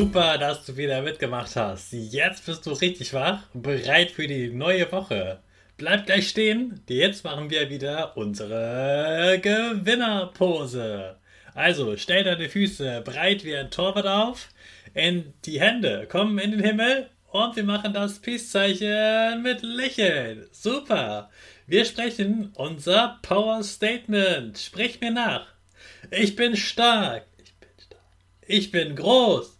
Super, 0.00 0.38
dass 0.38 0.64
du 0.64 0.78
wieder 0.78 1.02
mitgemacht 1.02 1.54
hast. 1.56 1.92
Jetzt 1.92 2.46
bist 2.46 2.64
du 2.64 2.70
richtig 2.70 3.12
wach 3.12 3.42
und 3.52 3.60
bereit 3.60 4.10
für 4.10 4.26
die 4.26 4.48
neue 4.48 4.90
Woche. 4.90 5.40
Bleib 5.76 6.06
gleich 6.06 6.30
stehen, 6.30 6.80
jetzt 6.88 7.22
machen 7.22 7.50
wir 7.50 7.68
wieder 7.68 8.16
unsere 8.16 9.38
Gewinnerpose. 9.42 11.16
Also 11.54 11.98
stell 11.98 12.24
deine 12.24 12.48
Füße 12.48 13.02
breit 13.04 13.44
wie 13.44 13.54
ein 13.54 13.70
Torwart 13.70 14.06
auf, 14.06 14.48
in 14.94 15.34
die 15.44 15.60
Hände 15.60 16.06
kommen 16.10 16.38
in 16.38 16.52
den 16.52 16.64
Himmel 16.64 17.10
und 17.30 17.56
wir 17.56 17.64
machen 17.64 17.92
das 17.92 18.20
Peace-Zeichen 18.20 19.42
mit 19.42 19.60
Lächeln. 19.60 20.46
Super. 20.50 21.28
Wir 21.66 21.84
sprechen 21.84 22.52
unser 22.54 23.18
Power 23.20 23.62
Statement. 23.62 24.56
Sprich 24.56 24.98
mir 25.02 25.10
nach. 25.10 25.46
Ich 26.10 26.36
bin 26.36 26.56
stark. 26.56 27.26
Ich 27.36 27.52
bin 27.60 27.68
stark. 27.76 28.02
Ich 28.46 28.70
bin 28.70 28.96
groß. 28.96 29.59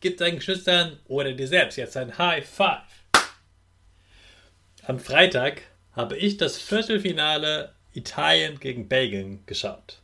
Gib 0.00 0.18
deinen 0.18 0.36
Geschwistern 0.36 0.98
oder 1.08 1.32
dir 1.32 1.48
selbst 1.48 1.76
jetzt 1.76 1.96
ein 1.96 2.18
High 2.18 2.48
Five. 2.48 2.82
Am 4.86 5.00
Freitag 5.00 5.62
habe 5.92 6.16
ich 6.16 6.36
das 6.36 6.58
Viertelfinale 6.58 7.72
Italien 7.92 8.60
gegen 8.60 8.88
Belgien 8.88 9.40
geschaut. 9.46 9.98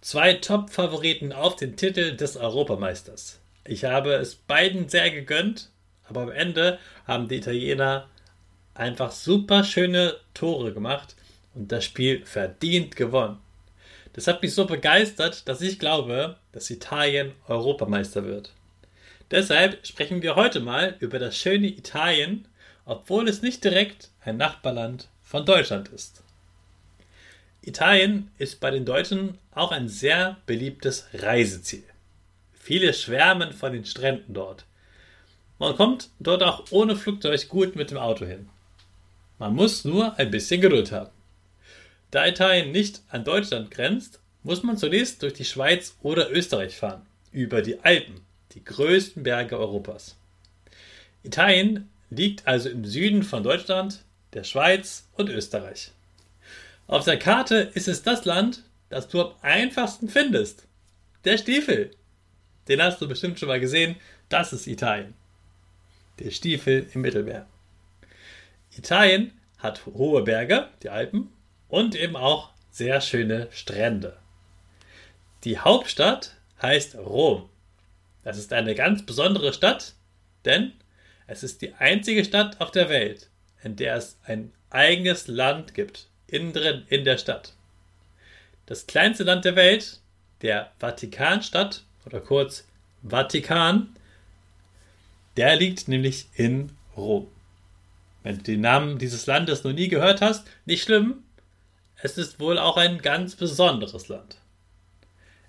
Zwei 0.00 0.34
Top-Favoriten 0.34 1.32
auf 1.32 1.56
den 1.56 1.76
Titel 1.76 2.16
des 2.16 2.36
Europameisters. 2.36 3.38
Ich 3.64 3.84
habe 3.84 4.14
es 4.14 4.34
beiden 4.34 4.88
sehr 4.88 5.10
gegönnt, 5.10 5.70
aber 6.08 6.22
am 6.22 6.30
Ende 6.30 6.78
haben 7.06 7.28
die 7.28 7.36
Italiener 7.36 8.08
einfach 8.72 9.10
super 9.10 9.64
schöne 9.64 10.16
Tore 10.32 10.72
gemacht 10.72 11.14
und 11.54 11.70
das 11.70 11.84
Spiel 11.84 12.24
verdient 12.24 12.96
gewonnen. 12.96 13.38
Das 14.14 14.26
hat 14.26 14.40
mich 14.40 14.54
so 14.54 14.64
begeistert, 14.64 15.46
dass 15.46 15.60
ich 15.60 15.78
glaube, 15.78 16.36
dass 16.52 16.70
Italien 16.70 17.32
Europameister 17.48 18.24
wird. 18.24 18.52
Deshalb 19.30 19.84
sprechen 19.84 20.22
wir 20.22 20.36
heute 20.36 20.60
mal 20.60 20.96
über 21.00 21.18
das 21.18 21.36
schöne 21.36 21.66
Italien, 21.66 22.46
obwohl 22.84 23.28
es 23.28 23.42
nicht 23.42 23.64
direkt 23.64 24.10
ein 24.24 24.36
Nachbarland 24.36 25.08
von 25.22 25.44
Deutschland 25.44 25.88
ist. 25.88 26.22
Italien 27.62 28.30
ist 28.38 28.60
bei 28.60 28.70
den 28.70 28.84
Deutschen 28.84 29.38
auch 29.50 29.72
ein 29.72 29.88
sehr 29.88 30.36
beliebtes 30.46 31.08
Reiseziel. 31.12 31.82
Viele 32.52 32.94
schwärmen 32.94 33.52
von 33.52 33.72
den 33.72 33.84
Stränden 33.84 34.32
dort. 34.32 34.64
Man 35.58 35.74
kommt 35.74 36.10
dort 36.20 36.44
auch 36.44 36.70
ohne 36.70 36.94
Flugzeug 36.94 37.48
gut 37.48 37.74
mit 37.74 37.90
dem 37.90 37.98
Auto 37.98 38.24
hin. 38.24 38.48
Man 39.38 39.54
muss 39.54 39.84
nur 39.84 40.16
ein 40.18 40.30
bisschen 40.30 40.60
Geduld 40.60 40.92
haben. 40.92 41.10
Da 42.12 42.26
Italien 42.26 42.70
nicht 42.70 43.02
an 43.08 43.24
Deutschland 43.24 43.72
grenzt, 43.72 44.20
muss 44.44 44.62
man 44.62 44.78
zunächst 44.78 45.22
durch 45.22 45.34
die 45.34 45.44
Schweiz 45.44 45.96
oder 46.02 46.30
Österreich 46.30 46.76
fahren, 46.76 47.04
über 47.32 47.62
die 47.62 47.80
Alpen 47.80 48.25
die 48.56 48.64
größten 48.64 49.22
Berge 49.22 49.58
Europas. 49.58 50.16
Italien 51.22 51.90
liegt 52.10 52.46
also 52.46 52.70
im 52.70 52.84
Süden 52.86 53.22
von 53.22 53.42
Deutschland, 53.42 54.02
der 54.32 54.44
Schweiz 54.44 55.06
und 55.12 55.28
Österreich. 55.28 55.92
Auf 56.86 57.04
der 57.04 57.18
Karte 57.18 57.70
ist 57.74 57.86
es 57.86 58.02
das 58.02 58.24
Land, 58.24 58.62
das 58.88 59.08
du 59.08 59.20
am 59.20 59.34
einfachsten 59.42 60.08
findest. 60.08 60.66
Der 61.24 61.36
Stiefel. 61.36 61.90
Den 62.66 62.82
hast 62.82 63.00
du 63.00 63.06
bestimmt 63.06 63.38
schon 63.38 63.48
mal 63.48 63.60
gesehen. 63.60 63.96
Das 64.30 64.52
ist 64.52 64.66
Italien. 64.66 65.14
Der 66.18 66.30
Stiefel 66.30 66.88
im 66.94 67.02
Mittelmeer. 67.02 67.46
Italien 68.76 69.32
hat 69.58 69.84
hohe 69.86 70.22
Berge, 70.22 70.68
die 70.82 70.88
Alpen, 70.88 71.30
und 71.68 71.94
eben 71.94 72.16
auch 72.16 72.50
sehr 72.70 73.00
schöne 73.02 73.48
Strände. 73.50 74.16
Die 75.44 75.58
Hauptstadt 75.58 76.36
heißt 76.62 76.94
Rom. 76.96 77.50
Das 78.26 78.38
ist 78.38 78.52
eine 78.52 78.74
ganz 78.74 79.06
besondere 79.06 79.52
Stadt, 79.52 79.94
denn 80.44 80.72
es 81.28 81.44
ist 81.44 81.62
die 81.62 81.74
einzige 81.74 82.24
Stadt 82.24 82.60
auf 82.60 82.72
der 82.72 82.88
Welt, 82.88 83.30
in 83.62 83.76
der 83.76 83.94
es 83.94 84.18
ein 84.24 84.52
eigenes 84.68 85.28
Land 85.28 85.74
gibt, 85.74 86.08
innen 86.26 86.52
drin 86.52 86.84
in 86.88 87.04
der 87.04 87.18
Stadt. 87.18 87.54
Das 88.66 88.88
kleinste 88.88 89.22
Land 89.22 89.44
der 89.44 89.54
Welt, 89.54 90.00
der 90.42 90.72
Vatikanstadt 90.80 91.84
oder 92.04 92.18
kurz 92.18 92.66
Vatikan, 93.08 93.94
der 95.36 95.54
liegt 95.54 95.86
nämlich 95.86 96.26
in 96.34 96.72
Rom. 96.96 97.28
Wenn 98.24 98.38
du 98.38 98.42
den 98.42 98.60
Namen 98.60 98.98
dieses 98.98 99.26
Landes 99.26 99.62
noch 99.62 99.72
nie 99.72 99.86
gehört 99.86 100.20
hast, 100.20 100.48
nicht 100.64 100.82
schlimm. 100.82 101.22
Es 102.02 102.18
ist 102.18 102.40
wohl 102.40 102.58
auch 102.58 102.76
ein 102.76 102.98
ganz 102.98 103.36
besonderes 103.36 104.08
Land. 104.08 104.38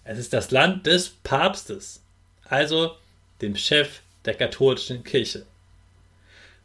Es 0.03 0.19
ist 0.19 0.31
das 0.31 0.51
Land 0.51 0.85
des 0.85 1.09
Papstes 1.09 2.03
also 2.49 2.95
dem 3.41 3.55
Chef 3.55 4.01
der 4.25 4.33
katholischen 4.33 5.03
Kirche. 5.03 5.45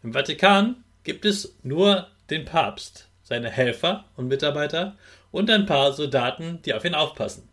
Im 0.02 0.12
Vatikan 0.12 0.82
gibt 1.04 1.24
es 1.24 1.54
nur 1.62 2.08
den 2.30 2.44
Papst, 2.44 3.08
seine 3.22 3.50
Helfer 3.50 4.04
und 4.16 4.28
Mitarbeiter 4.28 4.96
und 5.30 5.50
ein 5.50 5.66
paar 5.66 5.92
Soldaten, 5.92 6.60
die 6.62 6.74
auf 6.74 6.84
ihn 6.84 6.94
aufpassen. 6.94 7.48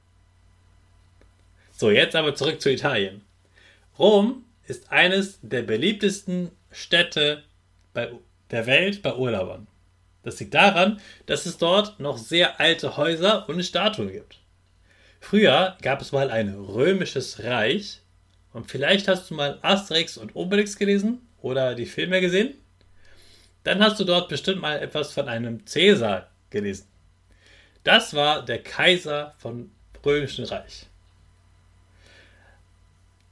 So, 1.71 1.91
jetzt 1.91 2.15
aber 2.15 2.35
zurück 2.35 2.61
zu 2.61 2.71
Italien. 2.71 3.21
Rom 3.97 4.45
ist 4.67 4.91
eines 4.91 5.39
der 5.41 5.63
beliebtesten 5.63 6.51
Städte 6.71 7.43
der 7.95 8.65
Welt 8.65 9.01
bei 9.01 9.15
Urlaubern. 9.15 9.67
Das 10.23 10.39
liegt 10.39 10.53
daran, 10.53 10.99
dass 11.25 11.45
es 11.45 11.57
dort 11.57 11.99
noch 11.99 12.17
sehr 12.17 12.59
alte 12.59 12.97
Häuser 12.97 13.47
und 13.47 13.63
Statuen 13.63 14.11
gibt. 14.11 14.39
Früher 15.21 15.77
gab 15.81 16.01
es 16.01 16.11
mal 16.11 16.29
ein 16.29 16.53
römisches 16.53 17.43
Reich, 17.43 18.01
und 18.53 18.69
vielleicht 18.69 19.07
hast 19.07 19.29
du 19.29 19.35
mal 19.35 19.59
Asterix 19.61 20.17
und 20.17 20.35
Obelix 20.35 20.77
gelesen 20.77 21.21
oder 21.41 21.75
die 21.75 21.85
Filme 21.85 22.21
gesehen. 22.21 22.55
Dann 23.63 23.83
hast 23.83 23.99
du 23.99 24.03
dort 24.03 24.29
bestimmt 24.29 24.61
mal 24.61 24.79
etwas 24.79 25.11
von 25.11 25.27
einem 25.27 25.65
Cäsar 25.65 26.29
gelesen. 26.49 26.87
Das 27.83 28.13
war 28.13 28.43
der 28.43 28.61
Kaiser 28.61 29.35
vom 29.37 29.71
Römischen 30.05 30.45
Reich. 30.45 30.85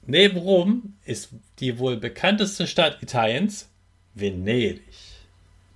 Neben 0.05 0.37
Rom 0.37 0.95
ist 1.05 1.29
die 1.59 1.79
wohl 1.79 1.97
bekannteste 1.97 2.67
Stadt 2.67 3.01
Italiens 3.01 3.69
Venedig. 4.13 4.81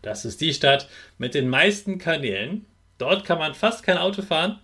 Das 0.02 0.26
ist 0.26 0.42
die 0.42 0.54
Stadt 0.54 0.88
mit 1.18 1.34
den 1.34 1.50
meisten 1.50 1.98
Kanälen. 1.98 2.66
Dort 2.98 3.26
kann 3.26 3.40
man 3.40 3.54
fast 3.54 3.84
kein 3.84 3.98
Auto 3.98 4.22
fahren. 4.22 4.60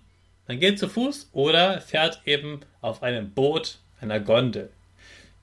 Man 0.47 0.59
geht 0.59 0.79
zu 0.79 0.87
Fuß 0.87 1.29
oder 1.33 1.81
fährt 1.81 2.21
eben 2.25 2.61
auf 2.81 3.03
einem 3.03 3.31
Boot, 3.31 3.79
einer 3.99 4.19
Gondel. 4.19 4.69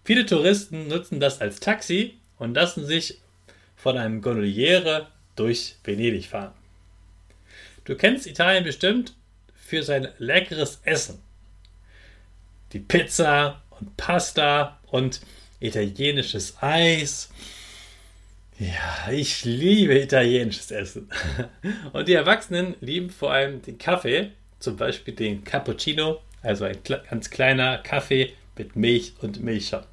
Viele 0.05 0.27
Touristen 0.27 0.89
nutzen 0.89 1.21
das 1.21 1.41
als 1.41 1.61
Taxi 1.61 2.15
und 2.39 2.55
lassen 2.55 2.87
sich 2.87 3.19
von 3.77 3.97
einem 3.97 4.21
Gondoliere 4.21 5.09
durch 5.37 5.77
Venedig 5.83 6.27
fahren. 6.27 6.53
Du 7.85 7.97
kennst 7.97 8.27
Italien 8.27 8.65
bestimmt 8.65 9.15
für 9.55 9.83
sein 9.83 10.09
leckeres 10.19 10.81
Essen. 10.85 11.21
Die 12.73 12.81
Pizza 12.81 13.63
und 13.71 13.97
Pasta 13.97 14.79
und 14.87 15.21
italienisches 15.61 16.57
Eis. 16.61 17.31
Ja, 18.59 19.11
ich 19.11 19.45
liebe 19.45 19.99
italienisches 19.99 20.71
Essen. 20.71 21.11
Und 21.93 22.07
die 22.07 22.13
Erwachsenen 22.13 22.77
lieben 22.81 23.11
vor 23.11 23.33
allem 23.33 23.63
den 23.63 23.79
Kaffee, 23.79 24.31
zum 24.61 24.77
Beispiel 24.77 25.13
den 25.13 25.43
Cappuccino, 25.43 26.21
also 26.41 26.65
ein 26.65 26.79
ganz 27.11 27.31
kleiner 27.31 27.79
Kaffee 27.79 28.33
mit 28.57 28.77
Milch 28.77 29.15
und 29.21 29.43
Milchschaum. 29.43 29.85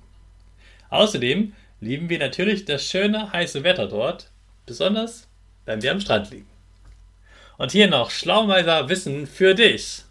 Außerdem 0.89 1.53
lieben 1.79 2.09
wir 2.09 2.19
natürlich 2.19 2.65
das 2.65 2.85
schöne 2.85 3.31
heiße 3.31 3.63
Wetter 3.63 3.87
dort, 3.87 4.29
besonders 4.65 5.27
wenn 5.65 5.81
wir 5.81 5.91
am 5.91 6.01
Strand 6.01 6.31
liegen. 6.31 6.47
Und 7.57 7.71
hier 7.71 7.87
noch 7.87 8.11
Schlaumeiser 8.11 8.89
Wissen 8.89 9.27
für 9.27 9.53
dich. 9.53 10.03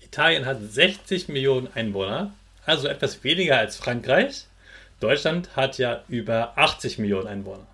Italien 0.00 0.46
hat 0.46 0.58
60 0.62 1.28
Millionen 1.28 1.68
Einwohner, 1.74 2.32
also 2.66 2.88
etwas 2.88 3.24
weniger 3.24 3.58
als 3.58 3.76
Frankreich. 3.76 4.44
Deutschland 5.00 5.56
hat 5.56 5.78
ja 5.78 6.04
über 6.08 6.56
80 6.56 6.98
Millionen 6.98 7.26
Einwohner. 7.26 7.66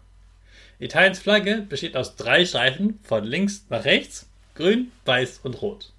Italiens 0.79 1.19
Flagge 1.19 1.67
besteht 1.69 1.97
aus 1.97 2.17
drei 2.17 2.47
Streifen 2.47 2.99
von 3.03 3.25
links 3.25 3.67
nach 3.69 3.85
rechts, 3.85 4.27
grün, 4.55 4.91
weiß 5.05 5.41
und 5.43 5.61
rot. 5.61 5.93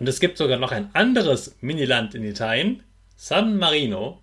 Und 0.00 0.08
es 0.08 0.18
gibt 0.18 0.38
sogar 0.38 0.58
noch 0.58 0.72
ein 0.72 0.88
anderes 0.94 1.56
Miniland 1.60 2.14
in 2.14 2.24
Italien, 2.24 2.82
San 3.16 3.58
Marino. 3.58 4.22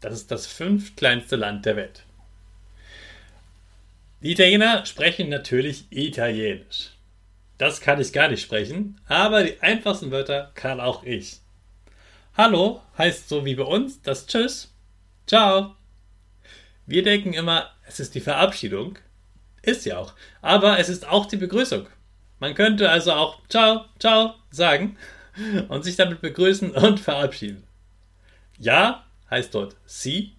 Das 0.00 0.14
ist 0.14 0.30
das 0.30 0.46
fünftkleinste 0.46 1.34
Land 1.34 1.66
der 1.66 1.74
Welt. 1.74 2.04
Die 4.22 4.30
Italiener 4.30 4.86
sprechen 4.86 5.28
natürlich 5.28 5.86
Italienisch. 5.90 6.92
Das 7.58 7.80
kann 7.80 8.00
ich 8.00 8.12
gar 8.12 8.28
nicht 8.28 8.42
sprechen, 8.42 9.00
aber 9.08 9.42
die 9.42 9.60
einfachsten 9.60 10.12
Wörter 10.12 10.52
kann 10.54 10.80
auch 10.80 11.02
ich. 11.02 11.40
Hallo 12.36 12.80
heißt 12.96 13.28
so 13.28 13.44
wie 13.44 13.56
bei 13.56 13.64
uns 13.64 14.00
das 14.02 14.28
Tschüss. 14.28 14.72
Ciao. 15.26 15.74
Wir 16.86 17.02
denken 17.02 17.32
immer, 17.32 17.72
es 17.88 17.98
ist 17.98 18.14
die 18.14 18.20
Verabschiedung. 18.20 18.96
Ist 19.62 19.86
ja 19.86 19.98
auch. 19.98 20.12
Aber 20.40 20.78
es 20.78 20.88
ist 20.88 21.08
auch 21.08 21.26
die 21.26 21.36
Begrüßung. 21.36 21.88
Man 22.38 22.54
könnte 22.54 22.90
also 22.90 23.12
auch 23.12 23.40
Ciao, 23.48 23.86
Ciao 23.98 24.34
sagen 24.50 24.96
und 25.68 25.84
sich 25.84 25.96
damit 25.96 26.20
begrüßen 26.20 26.70
und 26.72 27.00
verabschieden. 27.00 27.64
Ja 28.58 29.04
heißt 29.30 29.54
dort 29.54 29.76
Si. 29.86 30.32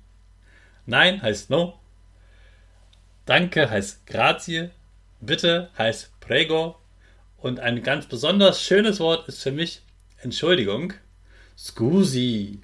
Nein 0.86 1.22
heißt 1.22 1.50
No. 1.50 1.80
Danke 3.26 3.70
heißt 3.70 4.06
Grazie. 4.08 4.70
Bitte 5.20 5.70
heißt 5.78 6.20
Prego. 6.20 6.78
Und 7.38 7.60
ein 7.60 7.84
ganz 7.84 8.08
besonders 8.08 8.62
schönes 8.62 9.00
Wort 9.00 9.28
ist 9.28 9.44
für 9.44 9.52
mich 9.52 9.82
Entschuldigung. 10.22 10.94
Scusi. 11.58 12.62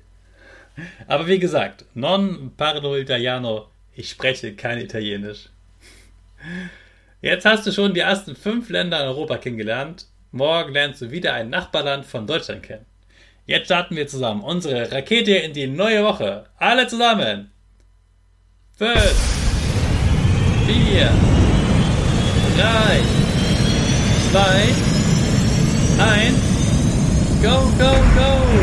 Aber 1.08 1.28
wie 1.28 1.40
gesagt, 1.40 1.86
non 1.94 2.54
parlo 2.58 2.96
italiano. 2.98 3.70
Ich 3.96 4.10
spreche 4.10 4.56
kein 4.56 4.80
Italienisch. 4.80 5.50
Jetzt 7.22 7.46
hast 7.46 7.66
du 7.66 7.72
schon 7.72 7.94
die 7.94 8.00
ersten 8.00 8.36
fünf 8.36 8.70
Länder 8.70 9.00
in 9.02 9.08
Europa 9.08 9.38
kennengelernt. 9.38 10.08
Morgen 10.36 10.74
lernst 10.74 11.00
du 11.00 11.12
wieder 11.12 11.36
ein 11.36 11.52
Nachbarland 11.52 12.08
von 12.08 12.26
Deutschland 12.26 12.64
kennen. 12.64 12.88
Jetzt 13.46 13.66
starten 13.66 13.96
wir 13.96 14.08
zusammen 14.08 14.42
unsere 14.42 14.92
Rakete 14.92 15.36
in 15.36 15.54
die 15.54 15.68
neue 15.68 16.04
Woche. 16.04 16.46
Alle 16.58 16.88
zusammen. 16.88 17.52
Fünf, 18.76 18.98
vier, 20.66 21.12
drei, 22.58 23.00
zwei, 24.32 24.64
eins, 26.04 26.40
go, 27.44 27.72
go, 27.78 27.94
go! 28.16 28.63